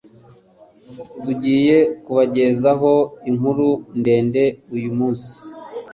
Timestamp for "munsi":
4.97-5.31